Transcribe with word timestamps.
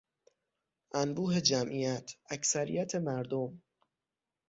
انبوه 0.93 1.39
جمعیت، 1.41 2.11
اکثریت 2.29 2.95
مردم 2.95 3.61